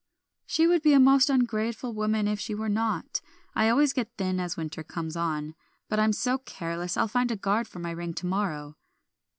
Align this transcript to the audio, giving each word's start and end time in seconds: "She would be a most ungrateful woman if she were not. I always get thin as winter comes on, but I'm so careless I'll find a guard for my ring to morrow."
"She 0.47 0.65
would 0.65 0.81
be 0.81 0.93
a 0.93 0.99
most 0.99 1.29
ungrateful 1.29 1.93
woman 1.93 2.27
if 2.27 2.39
she 2.39 2.55
were 2.55 2.67
not. 2.69 3.21
I 3.53 3.69
always 3.69 3.93
get 3.93 4.09
thin 4.17 4.39
as 4.39 4.57
winter 4.57 4.83
comes 4.83 5.15
on, 5.15 5.53
but 5.89 5.99
I'm 5.99 6.11
so 6.11 6.39
careless 6.39 6.97
I'll 6.97 7.07
find 7.07 7.29
a 7.29 7.35
guard 7.35 7.67
for 7.67 7.77
my 7.77 7.91
ring 7.91 8.15
to 8.15 8.25
morrow." 8.25 8.77